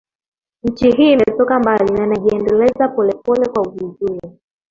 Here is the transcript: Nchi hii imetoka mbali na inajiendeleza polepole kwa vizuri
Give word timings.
Nchi 0.63 0.91
hii 0.91 1.11
imetoka 1.11 1.59
mbali 1.59 1.93
na 1.93 2.03
inajiendeleza 2.03 2.87
polepole 2.87 3.47
kwa 3.47 3.63
vizuri 3.71 4.19